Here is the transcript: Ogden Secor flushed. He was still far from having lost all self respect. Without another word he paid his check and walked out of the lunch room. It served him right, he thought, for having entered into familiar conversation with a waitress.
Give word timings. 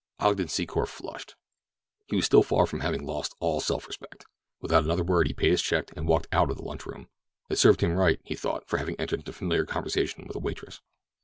Ogden 0.19 0.47
Secor 0.47 0.87
flushed. 0.87 1.35
He 2.07 2.15
was 2.15 2.25
still 2.25 2.41
far 2.41 2.65
from 2.65 2.79
having 2.79 3.05
lost 3.05 3.35
all 3.39 3.59
self 3.61 3.87
respect. 3.87 4.25
Without 4.59 4.83
another 4.83 5.03
word 5.03 5.27
he 5.27 5.33
paid 5.35 5.51
his 5.51 5.61
check 5.61 5.95
and 5.95 6.07
walked 6.07 6.27
out 6.31 6.49
of 6.49 6.57
the 6.57 6.63
lunch 6.65 6.87
room. 6.87 7.07
It 7.51 7.57
served 7.59 7.81
him 7.81 7.93
right, 7.93 8.19
he 8.23 8.33
thought, 8.33 8.67
for 8.67 8.77
having 8.77 8.95
entered 8.99 9.19
into 9.19 9.31
familiar 9.31 9.63
conversation 9.67 10.25
with 10.25 10.35
a 10.35 10.39
waitress. 10.39 10.81